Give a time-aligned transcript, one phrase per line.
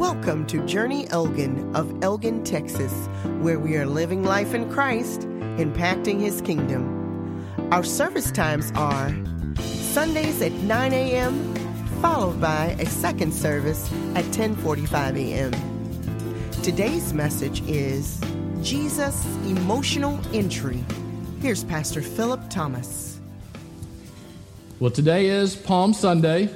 [0.00, 2.90] Welcome to Journey Elgin of Elgin, Texas,
[3.42, 7.46] where we are living life in Christ, impacting His kingdom.
[7.70, 9.14] Our service times are
[9.58, 11.54] Sundays at 9 a.m.,
[12.00, 15.52] followed by a second service at 10:45 a.m.
[16.62, 18.22] Today's message is
[18.62, 20.82] Jesus' emotional entry.
[21.42, 23.20] Here's Pastor Philip Thomas.
[24.78, 26.48] Well, today is Palm Sunday,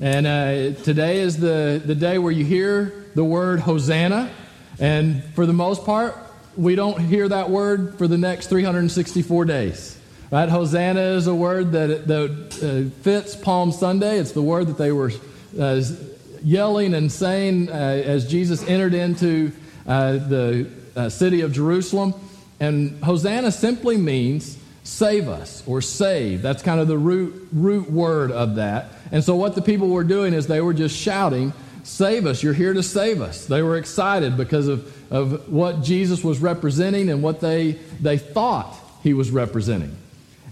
[0.00, 4.30] and uh, today is the, the day where you hear the word Hosanna.
[4.78, 6.16] And for the most part,
[6.56, 9.98] we don't hear that word for the next 364 days.
[10.30, 10.48] Right?
[10.48, 12.30] Hosanna is a word that, that
[12.62, 14.18] uh, fits Palm Sunday.
[14.18, 15.10] It's the word that they were
[15.58, 15.82] uh,
[16.44, 19.50] yelling and saying uh, as Jesus entered into
[19.84, 22.14] uh, the uh, city of Jerusalem.
[22.60, 24.57] And Hosanna simply means
[24.88, 26.40] save us or save.
[26.40, 28.86] That's kind of the root, root word of that.
[29.12, 31.52] And so what the people were doing is they were just shouting,
[31.84, 33.46] Save us, you're here to save us.
[33.46, 38.74] They were excited because of, of what Jesus was representing and what they, they thought
[39.02, 39.96] he was representing.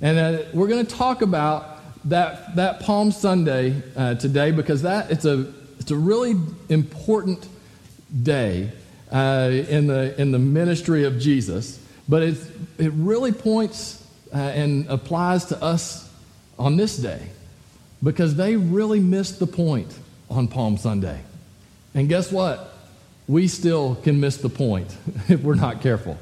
[0.00, 5.10] And uh, we're going to talk about that, that Palm Sunday uh, today because that,
[5.10, 6.36] it's, a, it's a really
[6.70, 7.46] important
[8.22, 8.70] day
[9.12, 11.78] uh, in, the, in the ministry of Jesus.
[12.08, 12.48] But it's,
[12.78, 16.10] it really points uh, and applies to us
[16.58, 17.20] on this day
[18.02, 19.92] because they really missed the point
[20.30, 21.20] on Palm Sunday.
[21.94, 22.72] And guess what?
[23.28, 24.94] We still can miss the point
[25.28, 26.18] if we're not careful.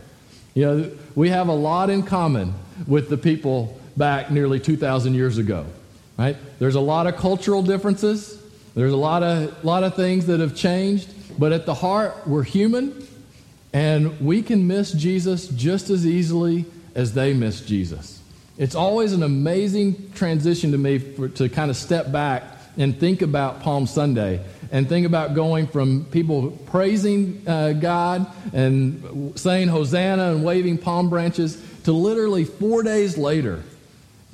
[0.55, 2.55] You know, we have a lot in common
[2.87, 5.67] with the people back nearly 2,000 years ago,
[6.17, 6.37] right?
[6.59, 8.41] There's a lot of cultural differences.
[8.75, 11.13] There's a lot of, lot of things that have changed.
[11.39, 13.07] But at the heart, we're human,
[13.73, 18.21] and we can miss Jesus just as easily as they miss Jesus.
[18.57, 22.45] It's always an amazing transition to me for, to kind of step back
[22.77, 29.39] and think about Palm Sunday and think about going from people praising uh, God and
[29.39, 33.63] saying Hosanna and waving palm branches to literally four days later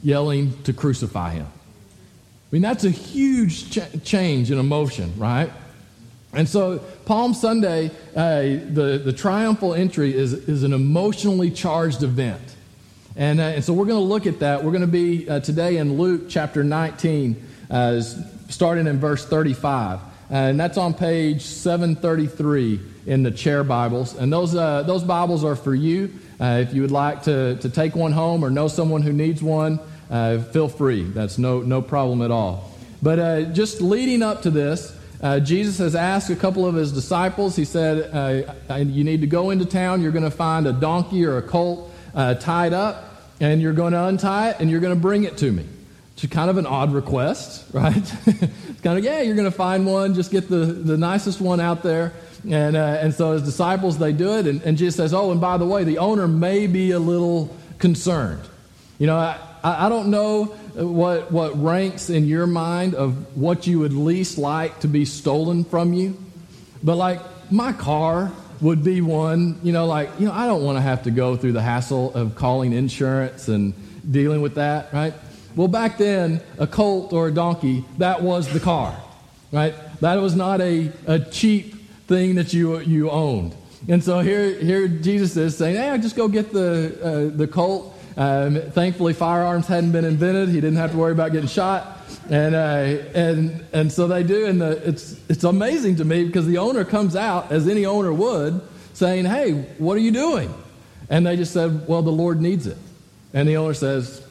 [0.03, 1.47] yelling to crucify him.
[1.47, 5.51] I mean, that's a huge ch- change in emotion, right?
[6.33, 12.50] And so, Palm Sunday, uh, the, the triumphal entry is, is an emotionally charged event.
[13.17, 14.63] And, uh, and so, we're going to look at that.
[14.63, 18.01] We're going to be uh, today in Luke chapter 19, uh,
[18.49, 20.01] starting in verse 35.
[20.31, 24.15] and that's on page 733 in the chair Bibles.
[24.15, 26.13] And those, uh, those Bibles are for you.
[26.41, 29.43] Uh, if you would like to, to take one home or know someone who needs
[29.43, 29.81] one,
[30.53, 31.03] feel free.
[31.03, 32.71] That's no, no problem at all.
[33.03, 37.57] But just leading up to this, uh, Jesus has asked a couple of his disciples,
[37.57, 40.01] he said, uh, You need to go into town.
[40.01, 43.93] You're going to find a donkey or a colt uh, tied up, and you're going
[43.93, 45.67] to untie it, and you're going to bring it to me.
[46.17, 47.97] It's kind of an odd request, right?
[47.97, 51.61] it's kind of, yeah, you're going to find one, just get the, the nicest one
[51.61, 52.13] out there.
[52.49, 55.41] And, uh, and so his disciples, they do it, and, and Jesus says, Oh, and
[55.41, 58.43] by the way, the owner may be a little concerned.
[58.99, 60.45] You know, I, I don't know
[60.75, 65.65] what, what ranks in your mind of what you would least like to be stolen
[65.65, 66.17] from you,
[66.83, 70.77] but like my car would be one, you know, like, you know, I don't want
[70.77, 73.75] to have to go through the hassle of calling insurance and
[74.11, 75.15] dealing with that, right?
[75.57, 78.97] Well, back then, a colt or a donkey, that was the car,
[79.51, 79.75] right?
[80.01, 81.75] That was not a, a cheap
[82.07, 83.55] thing that you, you owned.
[83.89, 87.97] And so here, here Jesus is saying, hey, just go get the, uh, the colt
[88.17, 90.49] um, thankfully, firearms hadn't been invented.
[90.49, 92.00] He didn't have to worry about getting shot.
[92.29, 92.59] And, uh,
[93.15, 94.47] and, and so they do.
[94.47, 98.13] And the, it's, it's amazing to me because the owner comes out, as any owner
[98.13, 98.61] would,
[98.95, 100.53] saying, Hey, what are you doing?
[101.09, 102.79] And they just said, Well, the Lord needs it.
[103.35, 104.25] And the owner says,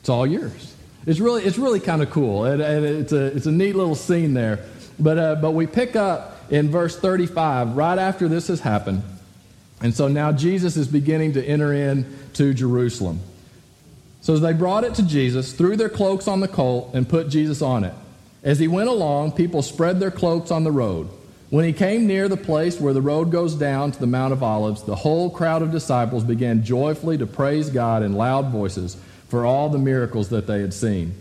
[0.00, 0.74] It's all yours.
[1.06, 2.44] It's really, it's really kind of cool.
[2.44, 4.64] And, and, it's, a, it's a neat little scene there.
[4.98, 9.02] But, uh, but we pick up in verse 35, right after this has happened.
[9.80, 12.04] And so now Jesus is beginning to enter in
[12.34, 13.20] to Jerusalem.
[14.20, 17.62] So they brought it to Jesus, threw their cloaks on the colt and put Jesus
[17.62, 17.94] on it.
[18.42, 21.08] As he went along, people spread their cloaks on the road.
[21.50, 24.42] When he came near the place where the road goes down to the Mount of
[24.42, 28.96] Olives, the whole crowd of disciples began joyfully to praise God in loud voices
[29.28, 31.14] for all the miracles that they had seen.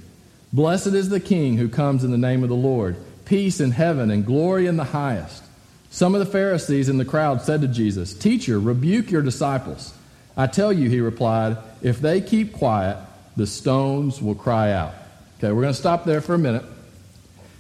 [0.54, 2.96] Blessed is the King who comes in the name of the Lord.
[3.26, 5.44] Peace in heaven and glory in the highest.
[5.90, 9.94] Some of the Pharisees in the crowd said to Jesus, Teacher, rebuke your disciples.
[10.38, 12.98] I tell you, he replied, if they keep quiet,
[13.36, 14.94] the stones will cry out.
[15.38, 16.66] Okay, we're going to stop there for a minute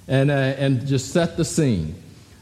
[0.07, 1.95] and, uh, and just set the scene.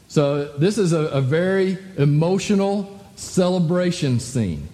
[0.08, 4.68] So, this is a, a very emotional celebration scene.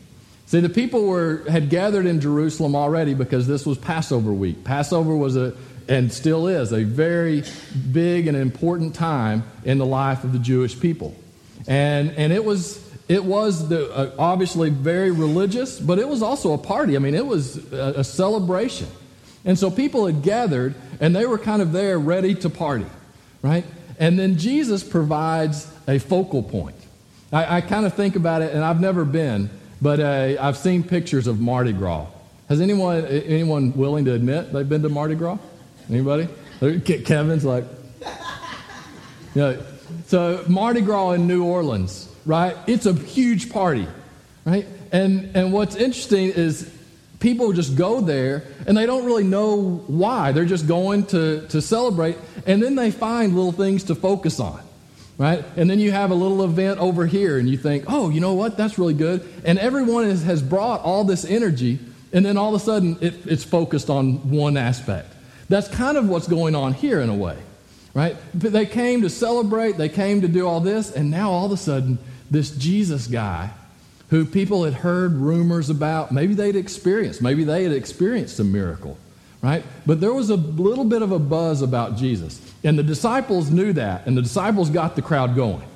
[0.46, 4.62] See, the people were, had gathered in Jerusalem already because this was Passover week.
[4.62, 5.54] Passover was a,
[5.88, 7.42] and still is a very
[7.92, 11.14] big and important time in the life of the Jewish people.
[11.66, 16.52] And, and it was, it was the, uh, obviously very religious, but it was also
[16.52, 16.96] a party.
[16.96, 18.88] I mean, it was a, a celebration.
[19.44, 22.86] And so people had gathered, and they were kind of there ready to party,
[23.42, 23.64] right?
[23.98, 26.76] And then Jesus provides a focal point.
[27.32, 29.50] I, I kind of think about it, and I've never been,
[29.82, 32.06] but uh, I've seen pictures of Mardi Gras.
[32.48, 35.38] Has anyone anyone willing to admit they've been to Mardi Gras?
[35.90, 36.28] Anybody?
[36.60, 37.64] Kevin's like,
[39.34, 39.56] yeah.
[40.06, 42.56] So Mardi Gras in New Orleans, right?
[42.66, 43.86] It's a huge party,
[44.44, 44.66] right?
[44.92, 46.70] And and what's interesting is
[47.20, 50.32] people just go there and they don't really know why.
[50.32, 52.16] They're just going to to celebrate,
[52.46, 54.60] and then they find little things to focus on
[55.18, 55.44] right?
[55.56, 58.34] And then you have a little event over here, and you think, oh, you know
[58.34, 58.56] what?
[58.56, 59.26] That's really good.
[59.44, 61.78] And everyone is, has brought all this energy,
[62.12, 65.12] and then all of a sudden it, it's focused on one aspect.
[65.48, 67.36] That's kind of what's going on here in a way,
[67.92, 68.16] right?
[68.34, 71.52] But they came to celebrate, they came to do all this, and now all of
[71.52, 71.98] a sudden,
[72.30, 73.50] this Jesus guy
[74.10, 78.96] who people had heard rumors about, maybe they'd experienced, maybe they had experienced a miracle,
[79.42, 79.64] right?
[79.86, 82.40] But there was a little bit of a buzz about Jesus.
[82.62, 85.66] And the disciples knew that, and the disciples got the crowd going,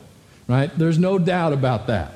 [0.46, 0.70] right?
[0.78, 2.12] There's no doubt about that.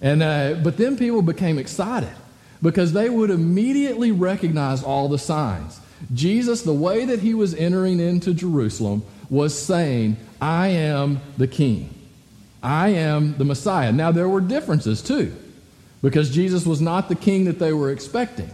[0.00, 2.12] And, uh, but then people became excited
[2.60, 5.80] because they would immediately recognize all the signs.
[6.12, 11.94] Jesus, the way that he was entering into Jerusalem, was saying, I am the king.
[12.62, 13.92] I am the Messiah.
[13.92, 15.34] Now, there were differences too,
[16.02, 18.50] because Jesus was not the king that they were expecting.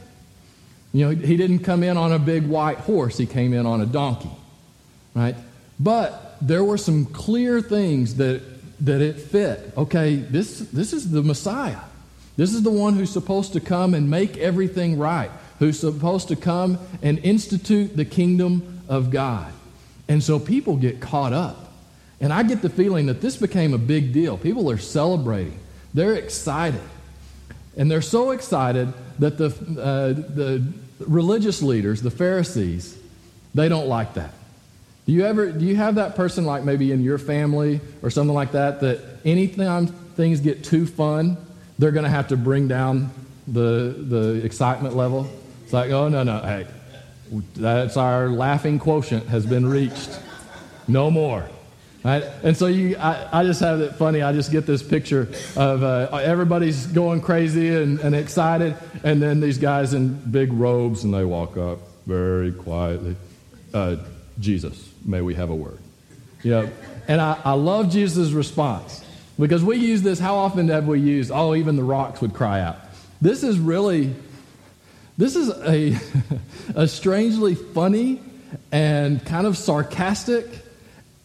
[0.92, 3.80] You know, he didn't come in on a big white horse, he came in on
[3.80, 4.30] a donkey,
[5.14, 5.36] right?
[5.78, 8.42] But there were some clear things that,
[8.84, 9.72] that it fit.
[9.76, 11.80] Okay, this, this is the Messiah.
[12.36, 16.36] This is the one who's supposed to come and make everything right, who's supposed to
[16.36, 19.52] come and institute the kingdom of God.
[20.08, 21.67] And so people get caught up.
[22.20, 24.36] And I get the feeling that this became a big deal.
[24.36, 25.58] People are celebrating,
[25.94, 26.80] they're excited.
[27.76, 30.64] And they're so excited that the, uh, the
[31.06, 32.98] religious leaders, the Pharisees,
[33.54, 34.32] they don't like that.
[35.06, 38.34] Do you ever do you have that person like maybe in your family or something
[38.34, 41.38] like that that anytime things get too fun,
[41.78, 43.10] they're going to have to bring down
[43.46, 45.26] the the excitement level?
[45.64, 46.40] It's like, "Oh no, no.
[46.40, 46.66] Hey,
[47.56, 50.10] that's our laughing quotient has been reached.
[50.86, 51.48] No more."
[52.04, 52.22] Right?
[52.44, 54.22] And so you, I, I just have it funny.
[54.22, 59.40] I just get this picture of uh, everybody's going crazy and, and excited, and then
[59.40, 63.16] these guys in big robes, and they walk up very quietly.
[63.74, 63.96] Uh,
[64.38, 65.78] Jesus may we have a word.
[66.42, 66.70] You know,
[67.08, 69.04] and I, I love Jesus' response
[69.38, 70.18] because we use this.
[70.18, 72.76] How often have we used, oh, even the rocks would cry out?
[73.20, 74.14] This is really,
[75.16, 75.98] this is a,
[76.76, 78.20] a strangely funny
[78.70, 80.46] and kind of sarcastic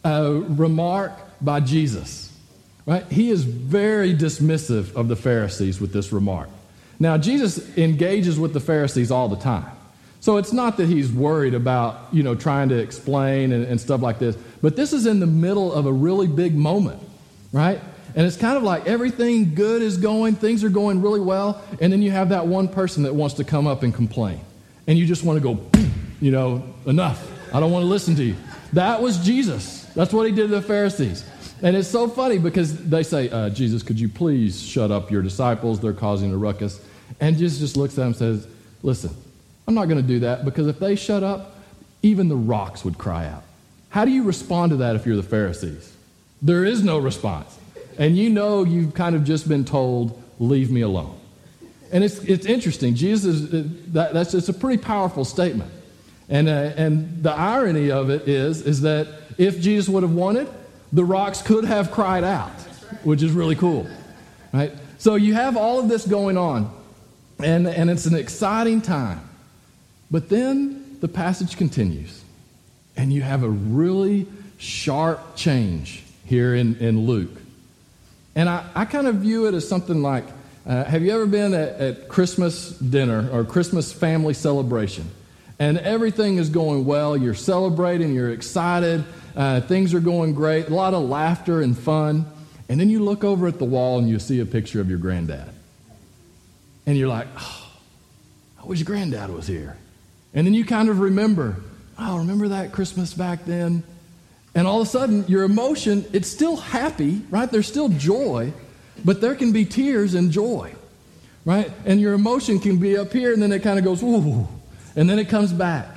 [0.04, 2.32] uh, remark by Jesus.
[2.86, 3.04] Right?
[3.10, 6.50] He is very dismissive of the Pharisees with this remark.
[6.98, 9.66] Now, Jesus engages with the Pharisees all the time.
[10.20, 14.00] So it's not that he's worried about, you know, trying to explain and, and stuff
[14.00, 17.02] like this, but this is in the middle of a really big moment,
[17.52, 17.78] right?
[18.14, 21.92] And it's kind of like everything good is going, things are going really well, and
[21.92, 24.40] then you have that one person that wants to come up and complain.
[24.86, 25.60] And you just want to go,
[26.20, 27.30] you know, enough.
[27.52, 28.36] I don't want to listen to you.
[28.72, 29.83] That was Jesus.
[29.94, 31.24] That's what he did to the Pharisees.
[31.62, 35.22] And it's so funny because they say, uh, Jesus, could you please shut up your
[35.22, 35.80] disciples?
[35.80, 36.84] They're causing a ruckus.
[37.20, 38.48] And Jesus just looks at them and says,
[38.82, 39.10] Listen,
[39.66, 41.56] I'm not going to do that because if they shut up,
[42.02, 43.42] even the rocks would cry out.
[43.88, 45.90] How do you respond to that if you're the Pharisees?
[46.42, 47.58] There is no response.
[47.96, 51.18] And you know you've kind of just been told, leave me alone.
[51.92, 52.94] And it's, it's interesting.
[52.94, 55.70] Jesus, uh, that, that's it's a pretty powerful statement.
[56.28, 59.06] And, uh, and the irony of it is, is that
[59.38, 60.48] if Jesus would have wanted,
[60.92, 62.52] the rocks could have cried out,
[63.02, 63.86] which is really cool.
[64.52, 64.72] Right?
[64.98, 66.72] So you have all of this going on,
[67.42, 69.20] and, and it's an exciting time.
[70.10, 72.22] But then the passage continues,
[72.96, 74.26] and you have a really
[74.58, 77.36] sharp change here in, in Luke.
[78.34, 80.24] And I, I kind of view it as something like
[80.66, 85.10] uh, have you ever been at, at Christmas dinner or Christmas family celebration?
[85.58, 87.16] And everything is going well.
[87.16, 89.04] You're celebrating, you're excited,
[89.36, 92.26] uh, things are going great, a lot of laughter and fun.
[92.68, 94.98] And then you look over at the wall and you see a picture of your
[94.98, 95.50] granddad.
[96.86, 97.70] And you're like, oh,
[98.62, 99.76] I wish granddad was here.
[100.32, 101.56] And then you kind of remember,
[101.98, 103.82] oh, remember that Christmas back then?
[104.54, 107.50] And all of a sudden, your emotion, it's still happy, right?
[107.50, 108.52] There's still joy,
[109.04, 110.74] but there can be tears and joy,
[111.44, 111.70] right?
[111.84, 114.46] And your emotion can be up here, and then it kind of goes, ooh,
[114.94, 115.88] and then it comes back.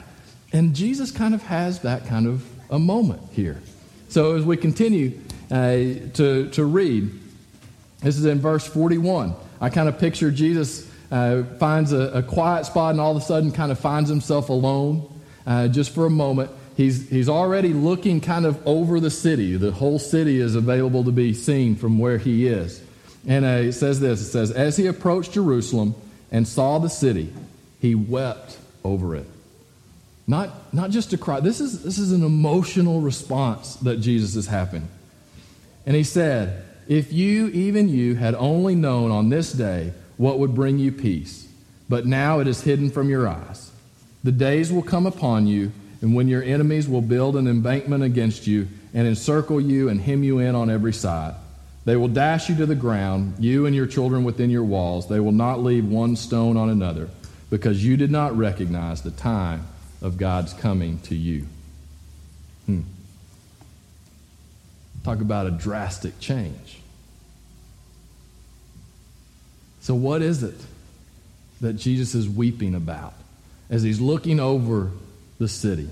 [0.51, 3.61] And Jesus kind of has that kind of a moment here.
[4.09, 5.19] So as we continue
[5.51, 5.55] uh,
[6.13, 7.11] to, to read,
[8.01, 9.35] this is in verse 41.
[9.59, 13.25] I kind of picture Jesus uh, finds a, a, quiet spot and all of a
[13.25, 15.09] sudden kind of finds himself alone
[15.45, 16.51] uh, just for a moment.
[16.75, 19.57] He's, he's already looking kind of over the city.
[19.57, 22.83] The whole city is available to be seen from where he is.
[23.25, 25.95] And uh, it says this it says, As he approached Jerusalem
[26.31, 27.33] and saw the city,
[27.79, 29.25] he wept over it.
[30.27, 31.39] Not, not just a cry.
[31.39, 34.87] This is, this is an emotional response that Jesus is having.
[35.85, 40.53] And he said, If you, even you, had only known on this day what would
[40.53, 41.47] bring you peace,
[41.87, 43.71] but now it is hidden from your eyes.
[44.25, 48.45] The days will come upon you, and when your enemies will build an embankment against
[48.45, 51.35] you and encircle you and hem you in on every side.
[51.85, 55.07] They will dash you to the ground, you and your children within your walls.
[55.07, 57.09] They will not leave one stone on another,
[57.49, 59.65] because you did not recognize the time
[60.01, 61.47] of God's coming to you.
[62.65, 62.81] Hmm.
[65.03, 66.79] Talk about a drastic change.
[69.81, 70.59] So, what is it
[71.61, 73.13] that Jesus is weeping about
[73.69, 74.91] as he's looking over
[75.39, 75.89] the city?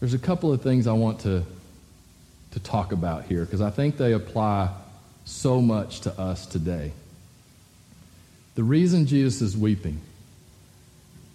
[0.00, 1.44] There's a couple of things I want to,
[2.52, 4.70] to talk about here because I think they apply
[5.24, 6.92] so much to us today.
[8.54, 10.00] The reason Jesus is weeping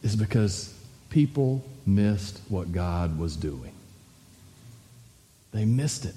[0.04, 0.74] is because
[1.10, 3.74] people missed what God was doing.
[5.52, 6.16] They missed it.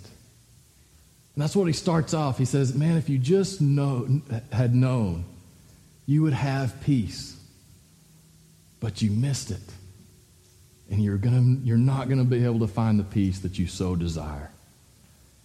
[1.34, 2.38] And that's what he starts off.
[2.38, 4.20] He says, Man, if you just know,
[4.52, 5.24] had known,
[6.06, 7.36] you would have peace.
[8.80, 9.60] But you missed it.
[10.90, 13.66] And you're, gonna, you're not going to be able to find the peace that you
[13.66, 14.50] so desire.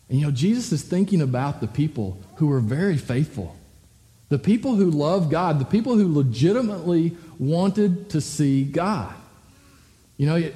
[0.10, 3.56] And you know, Jesus is thinking about the people who were very faithful.
[4.30, 9.14] The people who love God, the people who legitimately wanted to see God.
[10.18, 10.52] You know,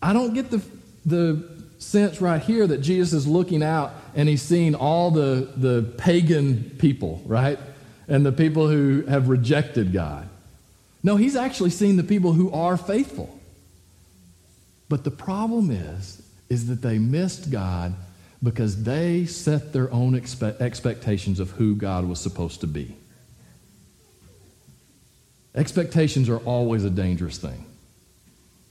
[0.00, 0.62] I don't get the,
[1.04, 1.48] the
[1.78, 6.76] sense right here that Jesus is looking out and he's seeing all the, the pagan
[6.78, 7.58] people, right?
[8.08, 10.28] And the people who have rejected God.
[11.02, 13.38] No, he's actually seeing the people who are faithful.
[14.88, 17.94] But the problem is, is that they missed God
[18.42, 22.96] because they set their own expe- expectations of who God was supposed to be.
[25.54, 27.66] Expectations are always a dangerous thing.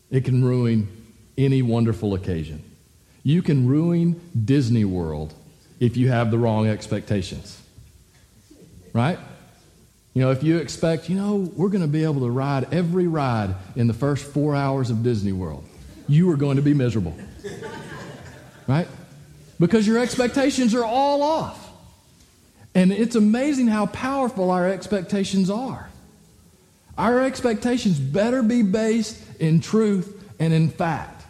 [0.09, 0.89] It can ruin
[1.37, 2.63] any wonderful occasion.
[3.23, 5.33] You can ruin Disney World
[5.79, 7.61] if you have the wrong expectations.
[8.93, 9.19] Right?
[10.13, 13.07] You know, if you expect, you know, we're going to be able to ride every
[13.07, 15.63] ride in the first four hours of Disney World,
[16.07, 17.15] you are going to be miserable.
[18.67, 18.87] Right?
[19.61, 21.71] Because your expectations are all off.
[22.73, 25.87] And it's amazing how powerful our expectations are.
[26.97, 31.23] Our expectations better be based in truth and in fact.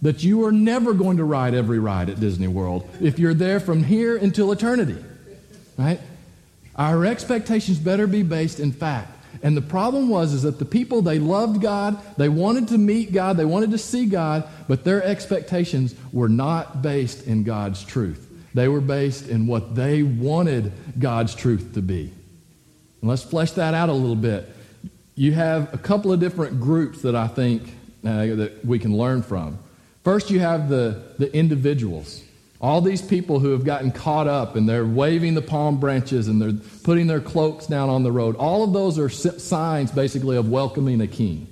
[0.00, 3.60] That you are never going to ride every ride at Disney World if you're there
[3.60, 4.96] from here until eternity.
[5.76, 6.00] Right?
[6.76, 9.15] Our expectations better be based in fact.
[9.42, 13.12] And the problem was is that the people they loved God, they wanted to meet
[13.12, 18.22] God, they wanted to see God, but their expectations were not based in God's truth.
[18.54, 22.12] They were based in what they wanted God's truth to be.
[23.00, 24.48] And let's flesh that out a little bit
[25.16, 27.62] you have a couple of different groups that I think
[28.04, 29.58] uh, that we can learn from.
[30.04, 32.22] First, you have the, the individuals.
[32.60, 36.40] All these people who have gotten caught up and they're waving the palm branches and
[36.40, 38.36] they're putting their cloaks down on the road.
[38.36, 41.46] All of those are signs, basically, of welcoming a king.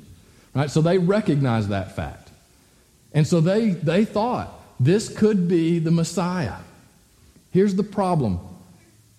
[0.54, 0.70] Right?
[0.70, 2.30] So they recognize that fact.
[3.12, 6.56] And so they, they thought this could be the Messiah.
[7.50, 8.40] Here's the problem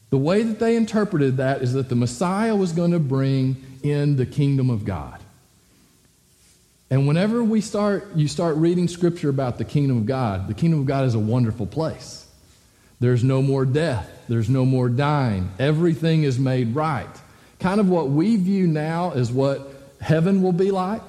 [0.10, 4.16] the way that they interpreted that is that the Messiah was going to bring in
[4.16, 5.20] the kingdom of God.
[6.90, 10.82] And whenever we start, you start reading scripture about the kingdom of God, the kingdom
[10.82, 12.28] of God is a wonderful place.
[13.00, 17.10] There's no more death, there's no more dying, everything is made right.
[17.60, 19.68] Kind of what we view now is what
[20.00, 21.02] heaven will be like.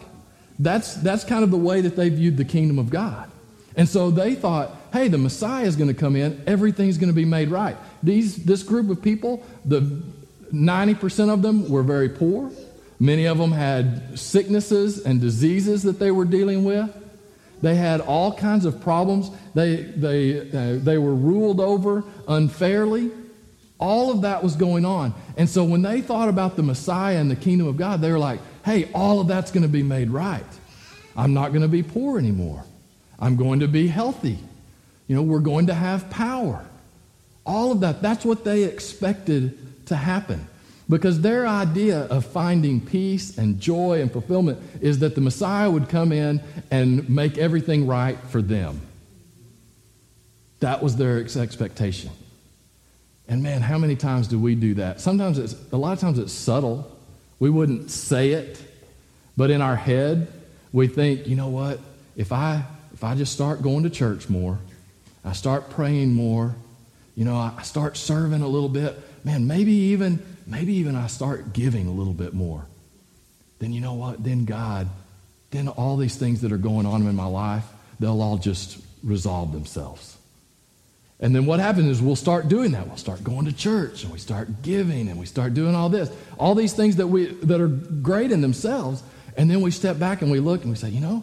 [0.59, 3.31] That's, that's kind of the way that they viewed the kingdom of God.
[3.77, 7.15] And so they thought, hey, the Messiah is going to come in, everything's going to
[7.15, 7.77] be made right.
[8.03, 9.81] These, this group of people, the
[10.53, 12.51] 90% of them were very poor.
[12.99, 16.91] Many of them had sicknesses and diseases that they were dealing with.
[17.63, 19.31] They had all kinds of problems.
[19.55, 23.11] They, they, uh, they were ruled over unfairly.
[23.79, 25.15] All of that was going on.
[25.37, 28.19] And so when they thought about the Messiah and the kingdom of God, they were
[28.19, 30.45] like, hey, all of that's going to be made right.
[31.17, 32.65] I'm not going to be poor anymore.
[33.19, 34.39] I'm going to be healthy.
[35.07, 36.65] You know, we're going to have power.
[37.45, 38.03] All of that.
[38.03, 40.47] That's what they expected to happen.
[40.89, 45.89] Because their idea of finding peace and joy and fulfillment is that the Messiah would
[45.89, 46.41] come in
[46.71, 48.81] and make everything right for them.
[50.61, 52.11] That was their expectation.
[53.29, 55.01] And man, how many times do we do that?
[55.01, 56.97] Sometimes it's, a lot of times it's subtle.
[57.41, 58.61] We wouldn't say it,
[59.37, 60.29] but in our head,
[60.73, 61.81] we think, you know what?
[62.17, 62.63] If I,
[62.95, 64.59] if I just start going to church more,
[65.25, 66.55] I start praying more,
[67.17, 71.53] you know, I start serving a little bit, man, maybe even, maybe even I start
[71.53, 72.67] giving a little bit more.
[73.59, 74.23] Then you know what?
[74.23, 74.89] Then God,
[75.51, 77.65] then all these things that are going on in my life,
[77.99, 80.17] they'll all just resolve themselves.
[81.19, 82.87] And then what happens is we'll start doing that.
[82.87, 86.11] We'll start going to church and we start giving and we start doing all this.
[86.39, 89.03] All these things that we that are great in themselves.
[89.37, 91.23] And then we step back and we look and we say, you know,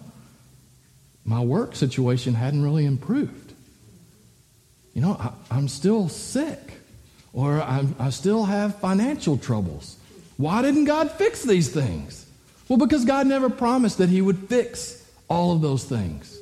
[1.25, 3.53] my work situation hadn't really improved.
[4.93, 6.72] You know, I, am still sick
[7.33, 9.97] or I still have financial troubles.
[10.37, 12.25] Why didn't God fix these things?
[12.69, 16.39] Well, because God never promised that He would fix all of those things,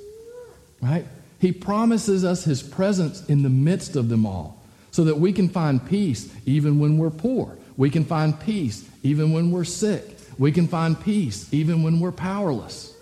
[0.82, 1.06] right?
[1.40, 5.50] He promises us His presence in the midst of them all so that we can
[5.50, 7.58] find peace even when we're poor.
[7.78, 10.18] We can find peace even when we're sick.
[10.38, 12.94] We can find peace even when we're powerless.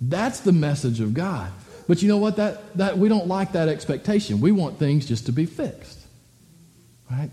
[0.00, 1.52] That's the message of God.
[1.86, 2.36] But you know what?
[2.36, 4.40] That, that, we don't like that expectation.
[4.40, 5.99] We want things just to be fixed.
[7.10, 7.30] Right?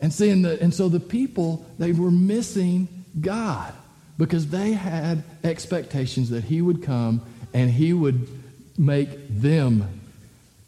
[0.00, 2.88] And, see, and, the, and so the people, they were missing
[3.20, 3.72] God
[4.18, 7.22] because they had expectations that He would come
[7.54, 8.28] and He would
[8.76, 10.00] make them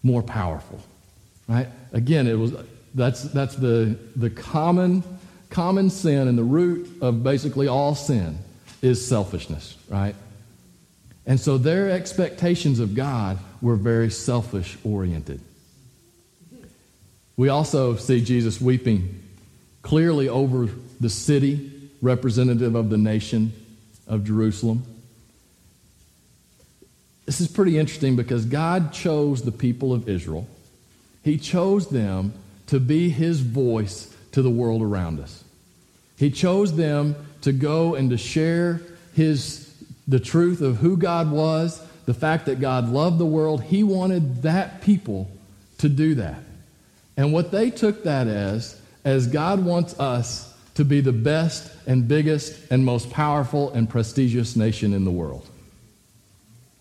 [0.03, 0.81] more powerful.
[1.49, 1.69] Right?
[1.93, 2.53] Again, it was
[2.95, 5.03] that's that's the the common
[5.51, 8.39] common sin and the root of basically all sin
[8.83, 10.15] is selfishness, right?
[11.27, 15.41] And so their expectations of God were very selfish oriented.
[17.37, 19.23] We also see Jesus weeping
[19.83, 20.69] clearly over
[21.01, 23.53] the city, representative of the nation
[24.07, 24.85] of Jerusalem.
[27.27, 30.47] This is pretty interesting because God chose the people of Israel.
[31.23, 32.35] He chose them
[32.67, 35.43] to be his voice to the world around us.
[36.17, 38.81] He chose them to go and to share
[39.15, 39.65] his
[40.07, 43.63] the truth of who God was, the fact that God loved the world.
[43.63, 45.31] He wanted that people
[45.79, 46.43] to do that.
[47.17, 52.09] And what they took that as as God wants us to be the best and
[52.09, 55.47] biggest and most powerful and prestigious nation in the world.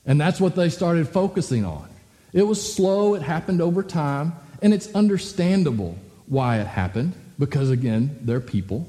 [0.06, 1.88] And that's what they started focusing on.
[2.34, 8.18] It was slow, it happened over time, and it's understandable why it happened because, again,
[8.22, 8.88] they're people,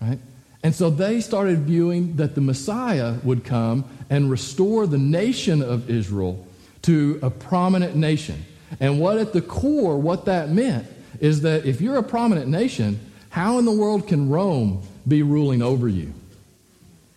[0.00, 0.18] right?
[0.62, 5.90] And so they started viewing that the Messiah would come and restore the nation of
[5.90, 6.46] Israel
[6.82, 8.44] to a prominent nation.
[8.78, 10.86] And what at the core, what that meant
[11.20, 15.62] is that if you're a prominent nation, how in the world can Rome be ruling
[15.62, 16.12] over you?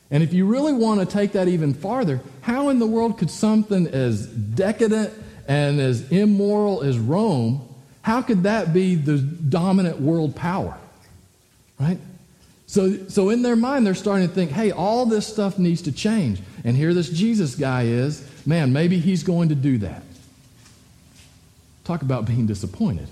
[0.09, 3.31] And if you really want to take that even farther, how in the world could
[3.31, 5.13] something as decadent
[5.47, 7.67] and as immoral as Rome,
[8.03, 10.77] how could that be the dominant world power?
[11.79, 11.99] Right?
[12.67, 15.91] So, so in their mind, they're starting to think, hey, all this stuff needs to
[15.91, 16.41] change.
[16.63, 18.27] And here this Jesus guy is.
[18.45, 20.03] Man, maybe he's going to do that.
[21.83, 23.07] Talk about being disappointed.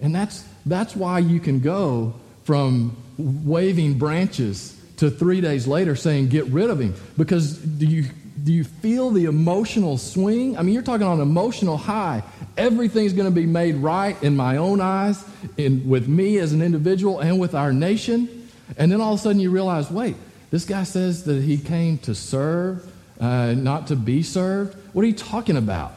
[0.00, 6.28] And that's, that's why you can go from waving branches to three days later saying,
[6.28, 6.94] get rid of him.
[7.16, 8.04] Because do you,
[8.42, 10.58] do you feel the emotional swing?
[10.58, 12.22] I mean, you're talking on emotional high.
[12.56, 15.24] Everything's going to be made right in my own eyes,
[15.56, 18.48] in, with me as an individual, and with our nation.
[18.76, 20.16] And then all of a sudden you realize, wait,
[20.50, 24.76] this guy says that he came to serve, uh, not to be served.
[24.92, 25.94] What are you talking about?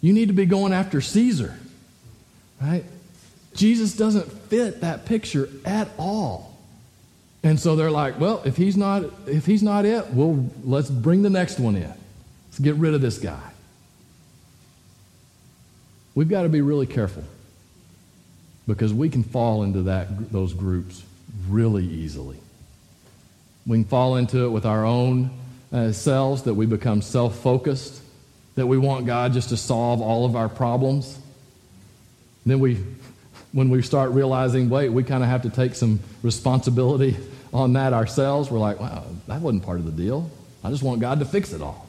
[0.00, 1.54] You need to be going after Caesar,
[2.60, 2.84] right?
[3.54, 6.56] Jesus doesn't fit that picture at all.
[7.42, 11.22] And so they're like, well, if he's not if he's not it, well, let's bring
[11.22, 11.92] the next one in.
[12.48, 13.50] Let's get rid of this guy.
[16.14, 17.24] We've got to be really careful
[18.66, 21.04] because we can fall into that those groups
[21.48, 22.38] really easily.
[23.66, 25.30] We can fall into it with our own
[25.72, 28.00] uh, selves that we become self-focused,
[28.56, 31.18] that we want God just to solve all of our problems.
[32.44, 32.78] then we
[33.52, 37.16] when we start realizing, wait, we kind of have to take some responsibility
[37.54, 40.30] on that ourselves, we're like, wow, that wasn't part of the deal.
[40.62, 41.88] I just want God to fix it all.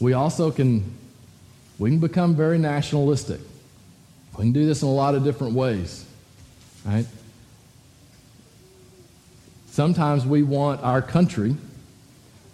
[0.00, 0.92] We also can,
[1.78, 3.40] we can become very nationalistic.
[4.36, 6.04] We can do this in a lot of different ways,
[6.84, 7.06] right?
[9.66, 11.54] Sometimes we want our country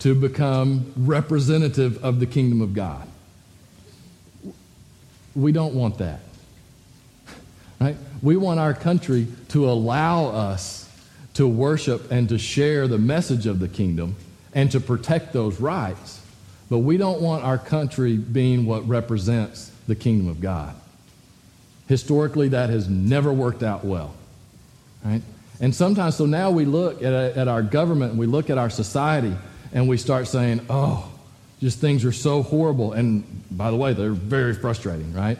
[0.07, 3.09] to become representative of the kingdom of God.
[5.35, 6.21] We don't want that.
[7.81, 7.97] right?
[8.23, 10.89] We want our country to allow us
[11.35, 14.15] to worship and to share the message of the kingdom
[14.55, 16.23] and to protect those rights.
[16.71, 20.77] But we don't want our country being what represents the kingdom of God.
[21.89, 24.15] Historically, that has never worked out well.
[25.05, 25.23] Right?
[25.59, 28.71] And sometimes, so now we look at, at our government and we look at our
[28.71, 29.35] society
[29.77, 31.07] and we start saying, oh,
[31.61, 32.95] just things are so horrible.
[32.95, 35.37] And by the way, they're very frustrating, right?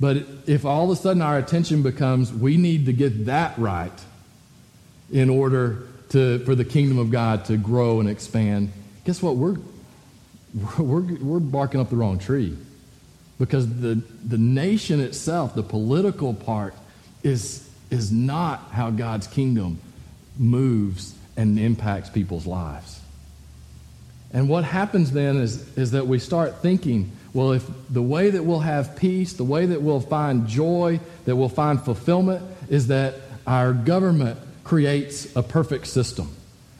[0.00, 3.92] But if all of a sudden our attention becomes, we need to get that right
[5.12, 8.72] in order to, for the kingdom of God to grow and expand,
[9.04, 9.36] guess what?
[9.36, 9.58] We're,
[10.78, 12.58] we're, we're barking up the wrong tree.
[13.38, 16.74] Because the, the nation itself, the political part,
[17.22, 19.78] is, is not how God's kingdom
[20.36, 23.02] moves and impacts people's lives.
[24.32, 28.44] And what happens then is, is that we start thinking, well, if the way that
[28.44, 33.14] we'll have peace, the way that we'll find joy, that we'll find fulfillment, is that
[33.46, 36.28] our government creates a perfect system,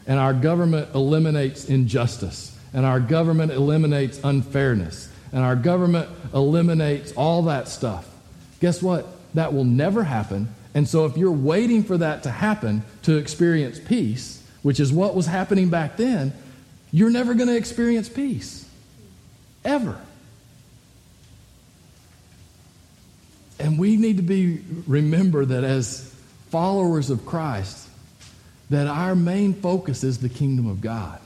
[0.05, 7.43] and our government eliminates injustice, and our government eliminates unfairness, and our government eliminates all
[7.43, 8.09] that stuff.
[8.59, 9.07] Guess what?
[9.35, 10.49] That will never happen.
[10.73, 15.15] And so, if you're waiting for that to happen to experience peace, which is what
[15.15, 16.33] was happening back then,
[16.97, 18.67] you're never going to experience peace.
[19.63, 19.99] Ever.
[23.59, 26.11] And we need to be remember that as
[26.49, 27.87] followers of Christ,
[28.71, 31.19] that our main focus is the kingdom of God.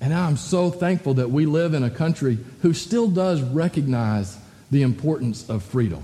[0.00, 4.36] And I'm so thankful that we live in a country who still does recognize
[4.72, 6.02] the importance of freedom.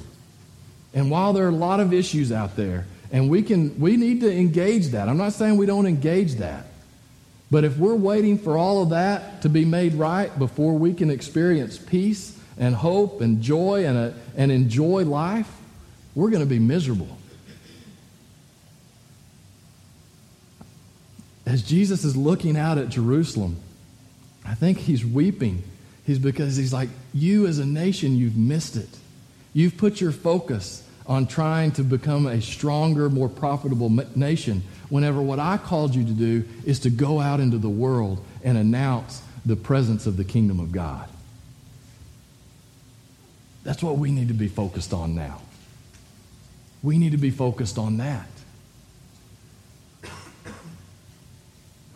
[0.92, 4.20] And while there are a lot of issues out there, and we can we need
[4.20, 5.08] to engage that.
[5.08, 6.66] I'm not saying we don't engage that.
[7.54, 11.08] But if we're waiting for all of that to be made right before we can
[11.08, 15.48] experience peace and hope and joy and, a, and enjoy life,
[16.16, 17.16] we're going to be miserable.
[21.46, 23.54] As Jesus is looking out at Jerusalem,
[24.44, 25.62] I think he's weeping.
[26.04, 28.90] He's because he's like, You as a nation, you've missed it.
[29.52, 35.38] You've put your focus on trying to become a stronger, more profitable nation, whenever what
[35.38, 39.56] I called you to do is to go out into the world and announce the
[39.56, 41.08] presence of the kingdom of God.
[43.64, 45.40] That's what we need to be focused on now.
[46.82, 48.28] We need to be focused on that.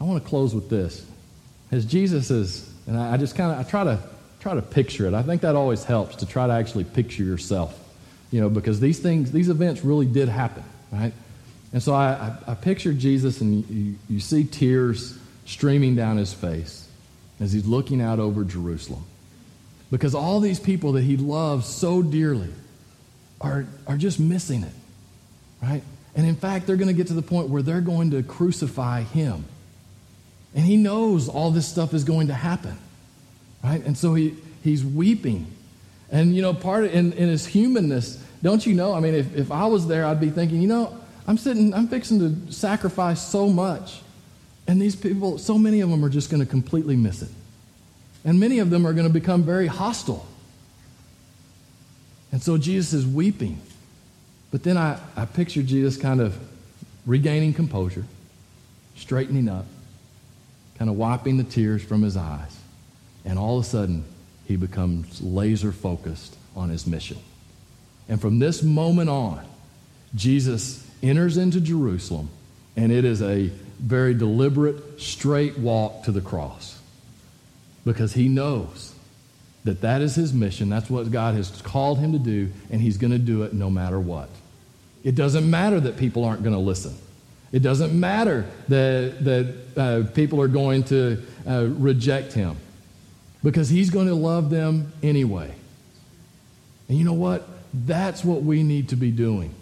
[0.00, 1.04] I want to close with this.
[1.70, 3.98] As Jesus is, and I just kind of I try to
[4.40, 5.12] try to picture it.
[5.12, 7.87] I think that always helps to try to actually picture yourself
[8.30, 11.12] you know, because these things, these events really did happen, right?
[11.72, 16.32] And so I, I, I pictured Jesus, and you, you see tears streaming down his
[16.32, 16.88] face
[17.40, 19.04] as he's looking out over Jerusalem.
[19.90, 22.50] Because all these people that he loves so dearly
[23.40, 24.72] are, are just missing it,
[25.62, 25.82] right?
[26.14, 29.02] And in fact, they're going to get to the point where they're going to crucify
[29.02, 29.44] him.
[30.54, 32.76] And he knows all this stuff is going to happen,
[33.62, 33.84] right?
[33.84, 35.46] And so he, he's weeping
[36.10, 38.94] and, you know, part of, in, in his humanness, don't you know?
[38.94, 41.88] I mean, if, if I was there, I'd be thinking, you know, I'm sitting, I'm
[41.88, 44.00] fixing to sacrifice so much.
[44.66, 47.30] And these people, so many of them are just going to completely miss it.
[48.24, 50.26] And many of them are going to become very hostile.
[52.32, 53.60] And so Jesus is weeping.
[54.50, 56.38] But then I, I picture Jesus kind of
[57.06, 58.04] regaining composure,
[58.96, 59.66] straightening up,
[60.78, 62.56] kind of wiping the tears from his eyes.
[63.24, 64.04] And all of a sudden,
[64.48, 67.18] he becomes laser focused on his mission.
[68.08, 69.44] And from this moment on,
[70.14, 72.30] Jesus enters into Jerusalem,
[72.74, 76.80] and it is a very deliberate, straight walk to the cross
[77.84, 78.94] because he knows
[79.64, 80.70] that that is his mission.
[80.70, 83.68] That's what God has called him to do, and he's going to do it no
[83.68, 84.30] matter what.
[85.04, 86.96] It doesn't matter that people aren't going to listen.
[87.52, 92.56] It doesn't matter that, that uh, people are going to uh, reject him
[93.42, 95.52] because he's going to love them anyway.
[96.88, 97.46] And you know what?
[97.72, 99.54] That's what we need to be doing.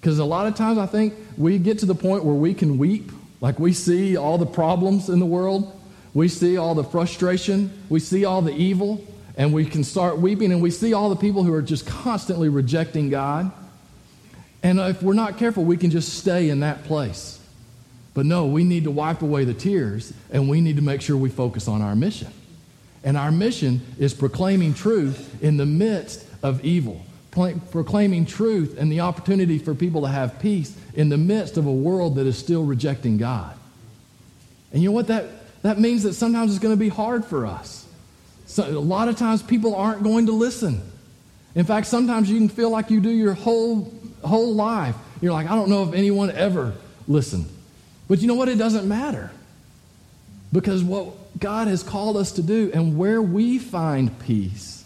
[0.00, 2.78] Because a lot of times I think we get to the point where we can
[2.78, 5.80] weep, like we see all the problems in the world,
[6.12, 9.04] we see all the frustration, we see all the evil,
[9.36, 12.48] and we can start weeping, and we see all the people who are just constantly
[12.48, 13.50] rejecting God.
[14.62, 17.40] And if we're not careful, we can just stay in that place.
[18.12, 21.16] But no, we need to wipe away the tears, and we need to make sure
[21.16, 22.32] we focus on our mission.
[23.04, 29.00] And our mission is proclaiming truth in the midst of evil, proclaiming truth and the
[29.00, 32.64] opportunity for people to have peace in the midst of a world that is still
[32.64, 33.54] rejecting God.
[34.72, 35.08] And you know what?
[35.08, 35.26] That,
[35.62, 37.86] that means that sometimes it's going to be hard for us.
[38.46, 40.80] So, a lot of times people aren't going to listen.
[41.54, 44.96] In fact, sometimes you can feel like you do your whole, whole life.
[45.20, 46.74] You're like, I don't know if anyone ever
[47.06, 47.46] listened.
[48.08, 48.48] But you know what?
[48.48, 49.30] It doesn't matter.
[50.52, 54.84] Because what God has called us to do and where we find peace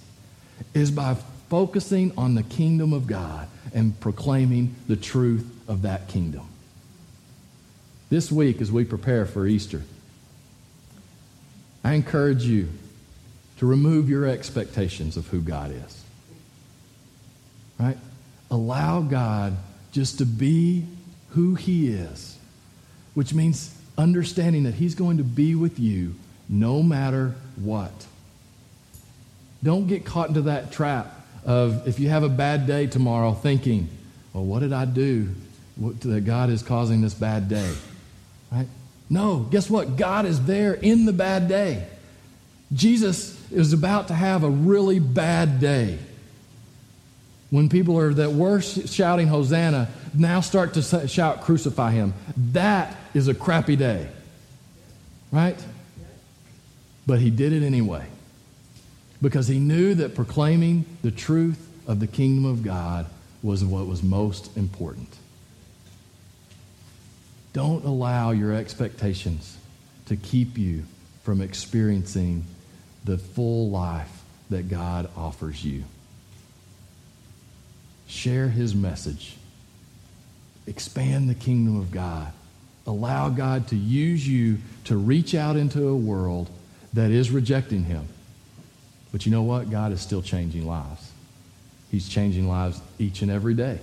[0.74, 1.16] is by
[1.48, 6.46] focusing on the kingdom of God and proclaiming the truth of that kingdom.
[8.10, 9.82] This week, as we prepare for Easter,
[11.84, 12.68] I encourage you
[13.58, 16.04] to remove your expectations of who God is.
[17.78, 17.98] Right?
[18.50, 19.56] Allow God
[19.92, 20.86] just to be
[21.30, 22.38] who He is,
[23.14, 26.14] which means understanding that He's going to be with you
[26.48, 28.06] no matter what.
[29.62, 33.88] Don't get caught into that trap of if you have a bad day tomorrow thinking,
[34.32, 35.28] well, what did I do
[35.78, 37.72] that God is causing this bad day?
[38.52, 38.66] Right?
[39.10, 39.96] No, guess what?
[39.96, 41.86] God is there in the bad day.
[42.72, 45.98] Jesus is about to have a really bad day.
[47.50, 52.12] When people are that were shouting Hosanna now start to shout crucify him.
[52.52, 54.06] That is a crappy day.
[55.32, 55.58] Right?
[57.08, 58.06] But he did it anyway.
[59.22, 63.06] Because he knew that proclaiming the truth of the kingdom of God
[63.42, 65.08] was what was most important.
[67.54, 69.56] Don't allow your expectations
[70.04, 70.84] to keep you
[71.22, 72.44] from experiencing
[73.04, 75.84] the full life that God offers you.
[78.06, 79.38] Share his message.
[80.66, 82.34] Expand the kingdom of God.
[82.86, 86.50] Allow God to use you to reach out into a world
[86.92, 88.06] that is rejecting him.
[89.12, 89.70] But you know what?
[89.70, 91.10] God is still changing lives.
[91.90, 93.78] He's changing lives each and every day.